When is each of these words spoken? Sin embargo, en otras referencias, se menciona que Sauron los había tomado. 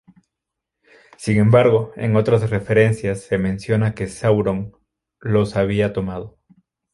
Sin 1.17 1.37
embargo, 1.37 1.91
en 1.95 2.15
otras 2.15 2.49
referencias, 2.49 3.21
se 3.21 3.37
menciona 3.37 3.93
que 3.93 4.07
Sauron 4.07 4.75
los 5.19 5.55
había 5.55 5.93
tomado. 5.93 6.39